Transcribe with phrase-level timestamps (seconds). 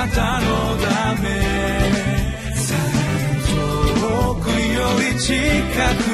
[0.00, 0.46] なたの
[0.78, 1.28] ため。
[4.00, 5.34] 遠くより近
[6.04, 6.09] く。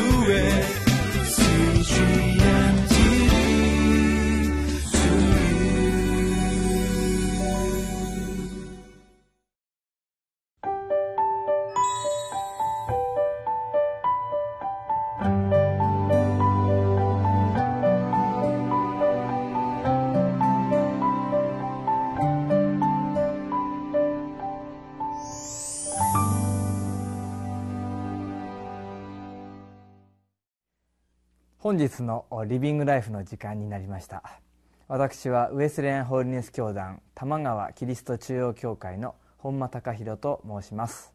[31.66, 34.22] 本日のリビングライフの時間になりました。
[34.86, 41.12] 私はウエスレンホールネス教団玉川キリスト中央教会の本間隆弘と申します。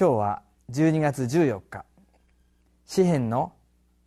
[0.00, 1.84] 今日は12月14日
[2.86, 3.52] 詩編の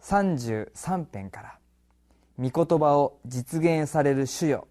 [0.02, 1.60] 33編から
[2.44, 4.68] 「御言葉を実現される主よ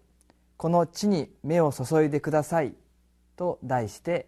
[0.57, 2.75] この地に目を注いでください」
[3.37, 4.27] と題して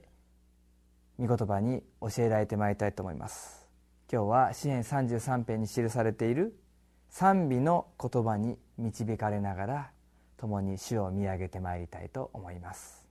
[1.19, 3.62] 御言葉に教えられてまいりたいと思います。
[4.11, 6.57] 今日は詩篇33編に記されている
[7.09, 9.91] 賛美の言葉に導かれながら
[10.37, 13.07] 共に主を見上げてまいりたいと思います。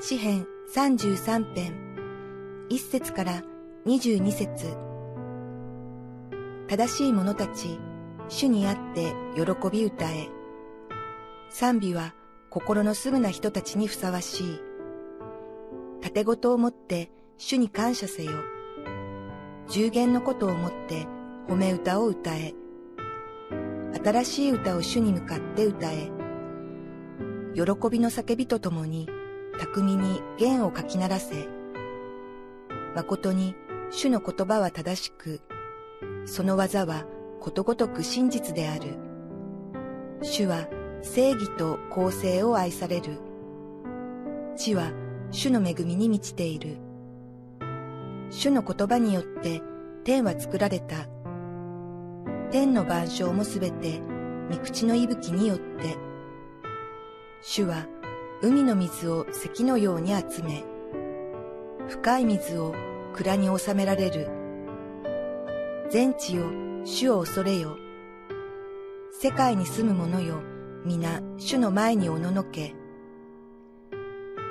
[0.00, 1.72] 詩編33編
[2.70, 3.42] 1節から
[3.86, 4.76] 22節。
[6.68, 7.78] 正しい者たち
[8.28, 10.28] 主にあって喜び歌え。
[11.50, 12.14] 賛美は
[12.54, 14.60] 心のすぐな人たちにふさわしい。
[16.02, 18.30] 盾事をもって主に感謝せよ。
[19.68, 21.08] 十言のことをもって
[21.48, 22.54] 褒め歌を歌え。
[24.04, 26.12] 新しい歌を主に向かって歌え。
[27.54, 29.08] 喜びの叫びとともに
[29.58, 31.48] 巧みに弦をかき鳴らせ。
[32.94, 33.56] 誠に
[33.90, 35.40] 主の言葉は正しく、
[36.24, 37.04] その技は
[37.40, 38.96] ことごとく真実である。
[40.22, 40.68] 主は
[41.04, 43.18] 正義と公正を愛される。
[44.56, 44.90] 地は
[45.30, 46.78] 主の恵みに満ちている。
[48.30, 49.60] 主の言葉によって
[50.02, 51.06] 天は作られた。
[52.50, 54.00] 天の万象もすべて
[54.50, 55.96] 御口の息吹によって。
[57.42, 57.86] 主は
[58.42, 60.64] 海の水を石のように集め、
[61.86, 62.74] 深い水を
[63.12, 64.28] 蔵に収められる。
[65.90, 66.50] 全地を
[66.84, 67.76] 主を恐れよ。
[69.20, 70.53] 世界に住む者よ。
[70.86, 72.74] 皆主の前におののけ、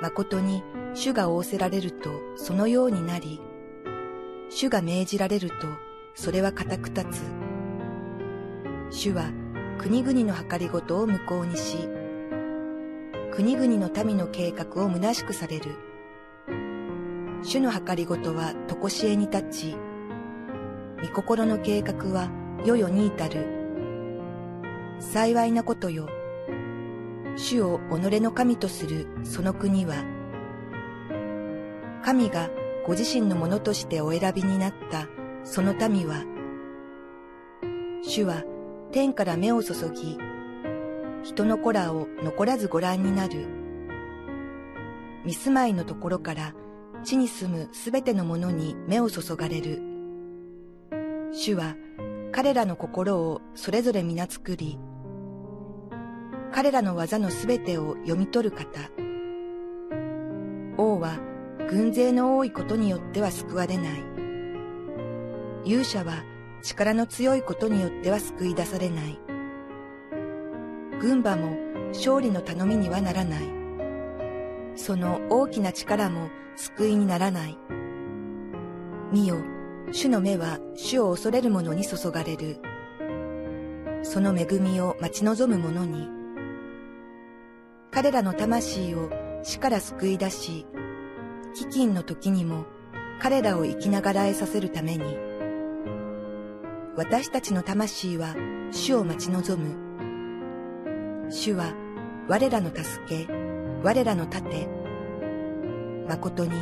[0.02, 3.40] 誠に主が仰せられるとそのようになり、
[4.50, 5.54] 主が命じられると
[6.16, 7.22] それは固く立つ。
[8.90, 9.30] 主は
[9.78, 11.88] 国々の計りごとを無効にし、
[13.30, 15.76] 国々の民の計画を虚しくされる。
[17.44, 19.76] 主の計りごとは常しえに立ち、
[21.00, 22.28] 御心の計画は
[22.64, 23.46] 世々に至る。
[24.98, 26.08] 幸いなことよ。
[27.36, 30.04] 主を己の神とするその国は、
[32.04, 32.50] 神が
[32.86, 35.08] ご自身のものとしてお選びになった
[35.42, 36.24] その民は、
[38.02, 38.44] 主は
[38.92, 40.18] 天から目を注ぎ、
[41.22, 43.46] 人の子らを残らずご覧になる。
[45.24, 46.54] 見住まいのところから
[47.02, 49.82] 地に住むすべてのものに目を注がれる。
[51.32, 51.74] 主は
[52.30, 54.78] 彼らの心をそれぞれ皆作り、
[56.54, 58.88] 彼らの技のすべてを読み取る方。
[60.78, 61.18] 王は
[61.68, 64.04] 軍勢の多いことによっては救われない。
[65.64, 66.22] 勇者は
[66.62, 69.18] 力の強いことによっては救い出されない。
[71.00, 71.56] 軍馬も
[71.88, 73.42] 勝利の頼みにはならない。
[74.76, 77.58] その大きな力も救いにならない。
[79.10, 79.38] 見よ、
[79.90, 82.60] 主の目は主を恐れる者に注がれる。
[84.04, 86.23] その恵みを待ち望む者に、
[87.94, 89.08] 彼らの魂を
[89.44, 90.66] 死から救い出し、
[91.54, 92.64] 飢饉の時にも
[93.20, 95.16] 彼らを生きながらえさせるために、
[96.96, 98.34] 私たちの魂は
[98.72, 101.30] 主を待ち望む。
[101.30, 101.72] 主は
[102.26, 103.28] 我らの助け、
[103.84, 104.66] 我らの盾。
[106.08, 106.52] 誠に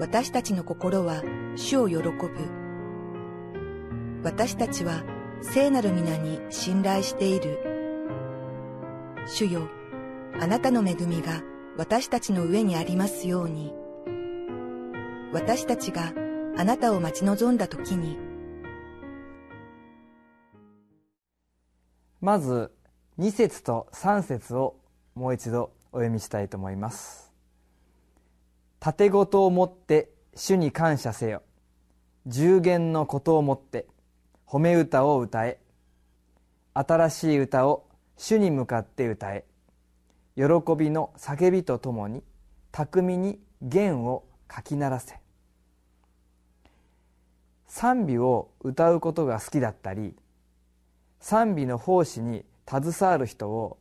[0.00, 1.22] 私たちの心は
[1.54, 2.10] 主を喜ぶ。
[4.24, 5.04] 私たちは
[5.42, 7.60] 聖なる皆に信頼している。
[9.26, 9.68] 主よ、
[10.40, 11.42] あなたの恵みが
[11.76, 13.72] 私たちの上にありますように。
[15.32, 16.12] 私たちが
[16.56, 18.18] あなたを待ち望んだ時に。
[22.20, 22.72] まず
[23.18, 24.76] 2節と3節を
[25.14, 27.32] もう一度お読みしたいと思います。
[28.80, 31.42] 盾事をもって主に感謝せよ。
[32.26, 33.86] 十言のことをもって
[34.46, 35.58] 褒め歌を歌え。
[36.74, 37.86] 新しい歌を
[38.16, 39.44] 主に向かって歌え
[40.36, 40.42] 喜
[40.76, 42.22] びの叫びとともに
[42.70, 45.20] 巧みに弦をかき鳴らせ。
[47.66, 50.14] 賛美を歌うことが好きだったり
[51.20, 53.78] 賛美の奉仕に携わる人を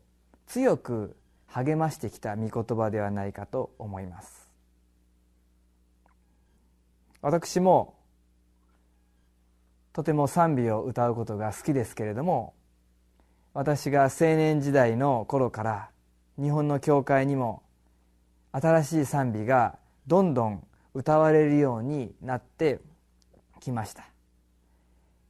[0.48, 1.18] 強く
[1.48, 4.50] 励ましてきた御言葉ではないかと思います。
[7.21, 7.95] 私も
[9.94, 12.54] とても賛美を歌うことが好きですけれども
[13.54, 15.89] 私が青年時代の頃から
[16.39, 17.63] 日本の教会にも
[18.51, 22.80] 新しい賛美がどんどん歌われるようになって
[23.60, 24.06] きました。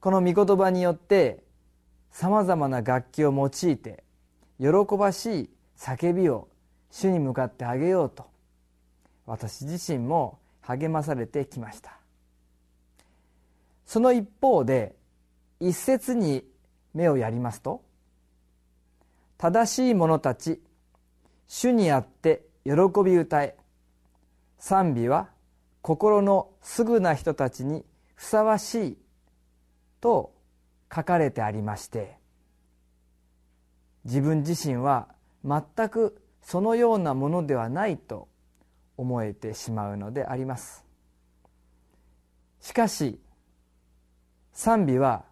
[0.00, 1.42] この御言葉によって
[2.10, 4.02] さまざまな楽器を用いて
[4.58, 6.48] 喜ばしい叫びを
[6.90, 8.26] 主に向かってあげようと
[9.26, 11.96] 私自身も励まされてきました。
[13.86, 14.94] その一方で
[15.60, 16.44] 一節に
[16.94, 17.82] 目をやりますと
[19.38, 20.60] 正しい者たち
[21.54, 22.72] 主にあって喜
[23.04, 23.58] び歌え。
[24.58, 25.28] 賛美は
[25.82, 27.84] 心のすぐな人たちに
[28.14, 28.98] ふさわしい
[30.00, 30.32] と
[30.92, 32.16] 書かれてありまして。
[34.06, 35.08] 自分自身は
[35.44, 38.28] 全くそのようなものではないと
[38.96, 40.86] 思えてしまうのであります。
[42.62, 43.20] しかし
[44.54, 45.26] 賛美は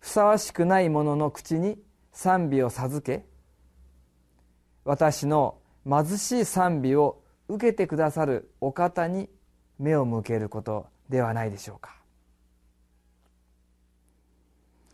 [0.00, 1.78] ふさわしくない者の口に
[2.12, 3.31] 賛美を授け
[4.84, 5.58] 私の
[5.88, 9.28] 貧しい賛美を受けてくださるお方に
[9.78, 11.96] 目を向けることではないでしょうか。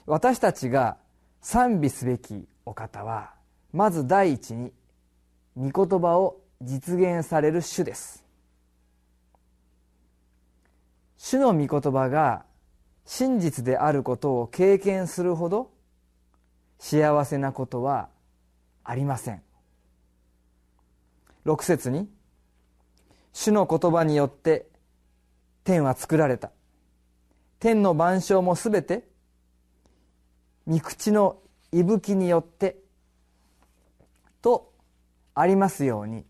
[0.06, 0.96] 私たちが
[1.42, 3.34] 賛美すべきお方は
[3.72, 4.72] まず第一に
[5.56, 8.24] 御言葉を実現される主です。
[11.16, 12.44] 主の御言葉が
[13.04, 15.70] 真実であることを経験するほど
[16.78, 18.08] 幸せなことは
[18.84, 19.42] ありません。
[21.44, 22.08] 6節に
[23.32, 24.66] 「主の言葉によって
[25.64, 26.50] 天は作られた」
[27.60, 29.08] 「天の万象もすべて
[30.66, 31.40] 御口の
[31.72, 32.78] 息吹によって」
[34.42, 34.72] と
[35.34, 36.24] ありますように。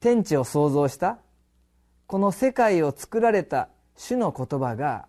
[0.00, 1.18] 天地を創造した
[2.06, 5.08] この世界を作られた主の言葉が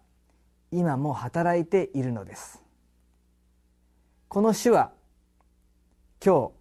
[0.71, 2.62] 今も働いているのです。
[4.27, 4.91] この主は
[6.25, 6.51] 今日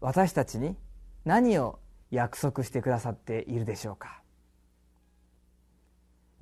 [0.00, 0.76] 私たちに
[1.24, 1.78] 何を
[2.10, 4.22] 約束してくださっているでしょうか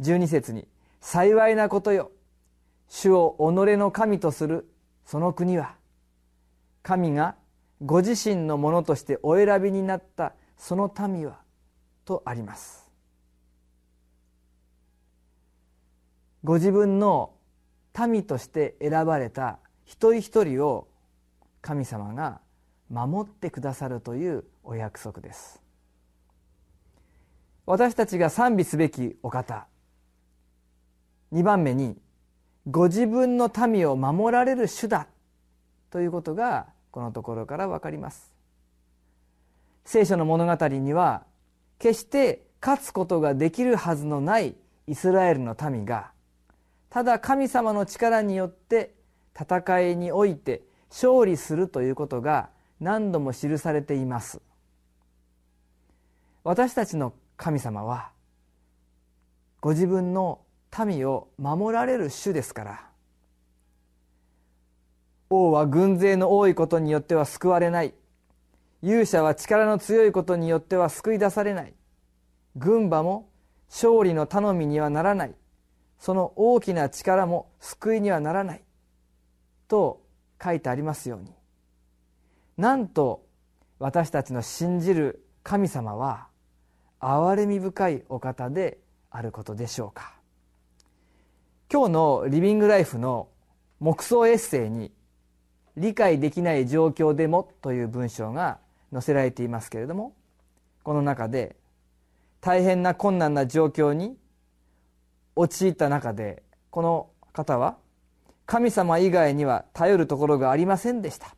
[0.00, 0.66] ？12節に
[1.00, 2.10] 「幸いなことよ。
[2.88, 4.68] 主を己の神とする。
[5.04, 5.76] その国は
[6.82, 7.36] 神が
[7.80, 10.34] ご自身のものとしてお選びになった。
[10.56, 11.40] その民は」
[12.04, 12.90] とあります。
[16.44, 17.34] ご自分の
[18.08, 20.88] 民として選ばれた一人一人を
[21.60, 22.40] 神様が
[22.90, 25.62] 守ってくださるというお約束です。
[27.66, 29.66] 私たちが賛美すべきお方
[31.32, 31.96] 2番目に
[32.70, 35.06] ご自分の民を守られる主だ
[35.90, 38.34] ということがこのところから分かります。
[39.84, 41.24] 聖書の物語には
[41.78, 44.54] 決して勝つことができるはずのない
[44.86, 46.12] イスラエルの民が
[46.90, 48.94] ただ神様の力によって
[49.34, 52.50] 戦いにおいて勝利するということが
[52.80, 54.40] 何度も記されています。
[56.44, 58.10] 私たちの神様は
[59.60, 60.40] ご自分の
[60.86, 62.88] 民を守られる主ですから。
[65.30, 67.94] 王は軍勢の多いことによっては救われない。
[68.82, 71.74] 勇者は力の強いことによっては救い出されない。
[72.56, 73.30] 軍馬も
[73.68, 75.34] 勝利の頼みにはならない。
[75.98, 78.64] その大きな力も救いにはならない。
[79.68, 80.02] と
[80.42, 81.32] 書いてありますように。
[82.56, 83.24] なんと
[83.78, 86.31] 私たちの信じる神様は
[87.02, 88.78] 憐れみ深いお方で
[89.10, 90.14] あることでしょうか。
[91.70, 93.28] 今日のリビングライフの
[93.80, 94.92] 黙想エッセイに
[95.76, 98.60] 「理解できない状況でも」という文章が
[98.92, 100.14] 載せられていますけれども
[100.84, 101.56] この中で
[102.40, 104.16] 大変な困難な状況に
[105.34, 107.78] 陥った中でこの方は
[108.46, 111.34] 神様以外には頼るところがありませんでした。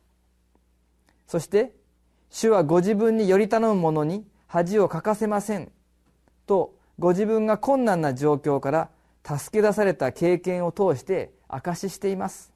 [1.25, 1.73] そして
[2.29, 5.69] 主はご自分により頼む者に恥をかかせません。
[6.45, 8.89] とご自分が困難な状況から
[9.25, 12.53] 助け出された経験を通して証ししています。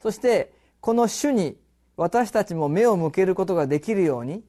[0.00, 1.56] そしてこの主に
[1.96, 4.44] 私たちも目を向けることができるように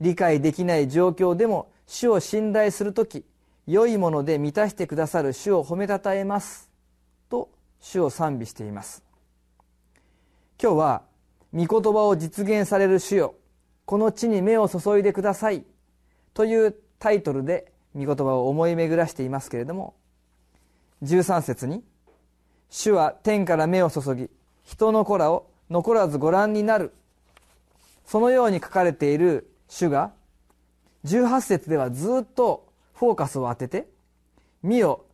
[0.00, 3.24] 理解できない状況でも主を信頼する時
[3.68, 6.68] 良いもので満たしてくださる主を褒めたたえます。
[7.30, 9.04] と主を賛美しています。
[10.60, 11.02] 今日は
[11.54, 13.36] 御言葉を実現される主よ。
[13.86, 15.64] この地に目を注いでください。
[16.34, 19.94] というタイトルで御言葉を思い巡らしていますけれども
[21.02, 21.82] 13節に
[22.68, 24.30] 「主は天から目を注ぎ
[24.64, 26.92] 人の子らを残らずご覧になる」
[28.04, 30.12] そのように書かれている主が
[31.06, 33.88] 18節ではずっとフォーカスを当てて
[34.62, 35.04] 「見よ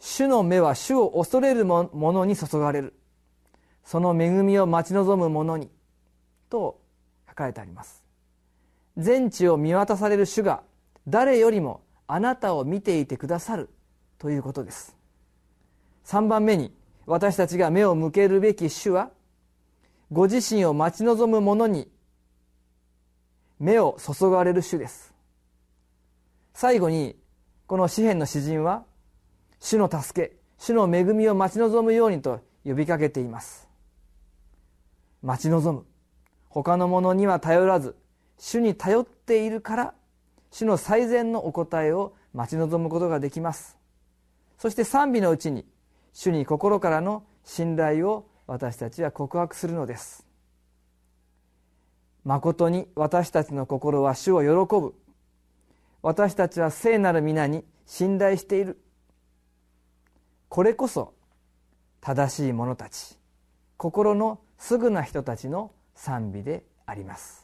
[0.00, 2.94] 主の目は主を恐れる者に注がれる」
[3.84, 5.70] その恵みを待ち望む者に
[6.50, 6.80] と
[7.28, 8.01] 書かれてあります。
[8.96, 10.62] 全地を見渡される主が
[11.08, 13.70] 誰よりもあなたを見ていてくださる
[14.18, 14.96] ということです。
[16.04, 16.72] 3番目に
[17.06, 19.10] 私たちが目を向けるべき主は
[20.10, 21.88] ご自身を待ち望む者に
[23.58, 25.14] 目を注がれる主です。
[26.52, 27.16] 最後に
[27.66, 28.84] この詩篇の詩人は
[29.58, 33.68] 主の助け主の恵みを待ち望むようにと呼びかけています。
[35.22, 35.86] 待ち望む。
[36.48, 37.96] 他の者には頼らず
[38.38, 39.94] 主に頼っているから
[40.50, 43.78] 主の最善のお答えを待ち望むことができます。
[44.58, 45.66] そして賛美のうちに
[46.12, 50.26] 主に心からの信頼を私たちは告白するのです。
[52.24, 54.94] 誠に私たちの心は主を喜ぶ。
[56.02, 58.80] 私たちは聖なる皆に信頼している。
[60.48, 61.14] これこそ
[62.00, 63.16] 正しい者たち
[63.78, 67.41] 心のすぐな人たちの賛美であります。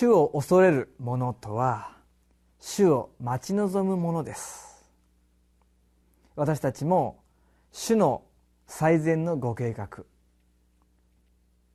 [0.00, 1.92] 主を恐れる者とは
[2.58, 4.82] 主を待ち望むものです。
[6.36, 7.22] 私たちも
[7.70, 8.22] 主の
[8.66, 10.06] 最善のご計画。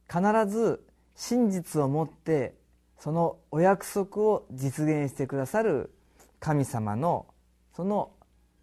[0.09, 2.55] 必ず真実をもって
[2.97, 5.93] そのお約束を実現してくださる
[6.39, 7.27] 神様の
[7.75, 8.09] その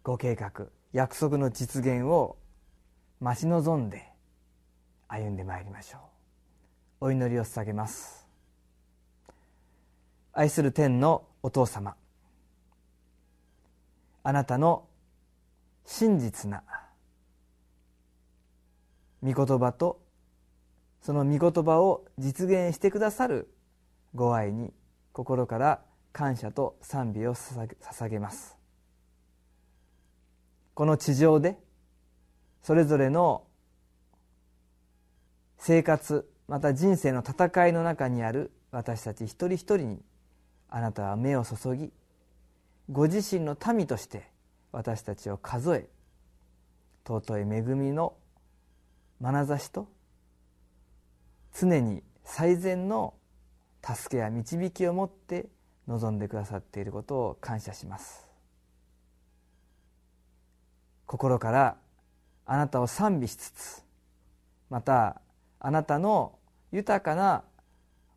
[0.03, 2.35] ご計画約束の実現を
[3.21, 4.11] 待ち望んで
[5.07, 5.99] 歩んでまいりましょ
[6.99, 7.05] う。
[7.05, 8.22] お祈りを捧げます。
[10.33, 11.95] 愛する天のお父様。
[14.23, 14.87] あなたの
[15.85, 16.63] 真実な
[19.21, 20.01] 御言葉と
[21.01, 23.53] その御言葉を実現してくださる
[24.15, 24.73] ご愛に
[25.11, 25.81] 心から
[26.13, 28.57] 感謝と賛美を捧げます。
[30.73, 31.57] この地上で
[32.63, 33.43] それぞれの
[35.57, 40.01] 生活また人生の戦いの中にある私たち一人一人に
[40.75, 41.91] あなたは目を注ぎ
[42.91, 44.27] ご自身の民として
[44.71, 45.87] 私たちを数え
[47.07, 48.15] 尊い恵みの
[49.21, 49.87] 眼差しと
[51.55, 53.13] 常に最善の
[53.85, 55.45] 助けや導きを持って
[55.87, 58.25] 望んでくださっていることを感謝します。
[61.05, 61.77] 心から
[62.47, 63.83] あなたを賛美しつつ
[64.71, 65.21] また
[65.59, 66.39] あなたの
[66.71, 67.43] 豊かな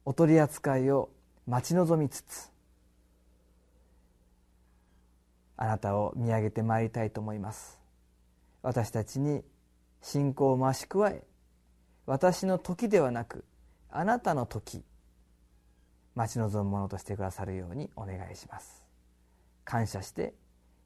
[0.07, 1.11] お取り扱いを
[1.47, 2.51] 待ち望みつつ
[5.57, 7.81] あなたを見上げてまいりたいと思います。
[8.63, 9.43] 私たちに
[10.03, 11.23] 信仰を増し加え
[12.05, 13.45] 私の時ではなく
[13.91, 14.83] あなたの時
[16.15, 18.85] 待ち望むものとしてくださるようにお願いします。
[19.65, 20.35] 感謝して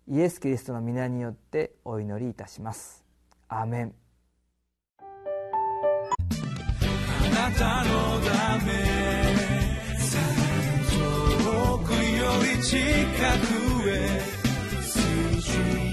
[0.09, 3.05] イエス・キリストの皆によってお祈りいたします。
[3.49, 3.95] アーメン。
[4.99, 5.05] あ
[7.51, 9.20] なたのため。
[12.61, 14.21] 치카구의
[14.83, 15.90] 수준